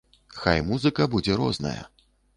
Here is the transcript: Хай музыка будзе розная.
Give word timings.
Хай 0.37 0.63
музыка 0.69 1.07
будзе 1.17 1.37
розная. 1.43 1.79